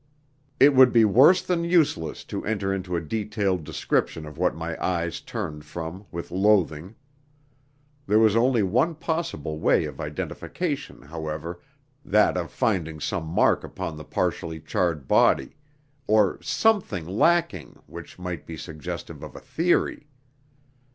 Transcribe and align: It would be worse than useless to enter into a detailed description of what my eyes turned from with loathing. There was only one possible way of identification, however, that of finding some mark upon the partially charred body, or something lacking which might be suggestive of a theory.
It 0.59 0.73
would 0.73 0.91
be 0.91 1.05
worse 1.05 1.43
than 1.43 1.63
useless 1.63 2.23
to 2.23 2.43
enter 2.43 2.73
into 2.73 2.95
a 2.95 3.01
detailed 3.01 3.63
description 3.63 4.25
of 4.25 4.35
what 4.35 4.55
my 4.55 4.75
eyes 4.83 5.19
turned 5.21 5.63
from 5.63 6.07
with 6.09 6.31
loathing. 6.31 6.95
There 8.07 8.17
was 8.17 8.35
only 8.35 8.63
one 8.63 8.95
possible 8.95 9.59
way 9.59 9.85
of 9.85 10.01
identification, 10.01 11.03
however, 11.03 11.61
that 12.03 12.35
of 12.35 12.49
finding 12.49 12.99
some 12.99 13.27
mark 13.27 13.63
upon 13.63 13.95
the 13.95 14.03
partially 14.03 14.59
charred 14.59 15.07
body, 15.07 15.55
or 16.07 16.39
something 16.41 17.05
lacking 17.05 17.79
which 17.85 18.17
might 18.17 18.47
be 18.47 18.57
suggestive 18.57 19.21
of 19.21 19.35
a 19.35 19.39
theory. 19.39 20.07